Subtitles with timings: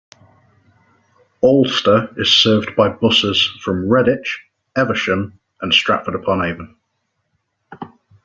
[1.43, 4.39] Alcester is served by buses from Redditch,
[4.75, 6.75] Evesham and Stratford upon Avon.